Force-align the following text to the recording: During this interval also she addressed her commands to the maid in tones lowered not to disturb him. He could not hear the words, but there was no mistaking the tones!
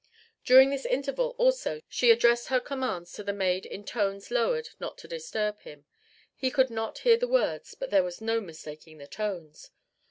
During 0.43 0.71
this 0.71 0.87
interval 0.87 1.35
also 1.37 1.79
she 1.87 2.09
addressed 2.09 2.47
her 2.47 2.59
commands 2.59 3.11
to 3.13 3.23
the 3.23 3.31
maid 3.33 3.67
in 3.67 3.83
tones 3.83 4.31
lowered 4.31 4.69
not 4.79 4.97
to 4.97 5.07
disturb 5.07 5.59
him. 5.59 5.85
He 6.35 6.49
could 6.49 6.71
not 6.71 6.97
hear 6.97 7.17
the 7.17 7.27
words, 7.27 7.75
but 7.75 7.91
there 7.91 8.03
was 8.03 8.19
no 8.19 8.41
mistaking 8.41 8.97
the 8.97 9.05
tones! 9.05 9.69